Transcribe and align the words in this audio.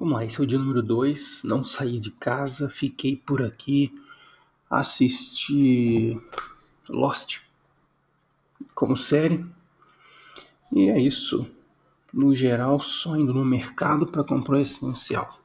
Vamos 0.00 0.14
lá, 0.14 0.24
esse 0.24 0.40
é 0.40 0.42
o 0.42 0.46
dia 0.46 0.58
número 0.58 0.82
2. 0.82 1.42
Não 1.44 1.62
saí 1.62 2.00
de 2.00 2.10
casa, 2.10 2.70
fiquei 2.70 3.14
por 3.14 3.42
aqui, 3.42 3.94
assisti 4.70 6.18
Lost 6.88 7.40
como 8.74 8.96
série. 8.96 9.44
E 10.72 10.88
é 10.88 10.98
isso. 10.98 11.46
No 12.10 12.34
geral, 12.34 12.80
só 12.80 13.14
indo 13.14 13.34
no 13.34 13.44
mercado 13.44 14.06
para 14.06 14.24
comprar 14.24 14.56
o 14.56 14.60
essencial. 14.60 15.38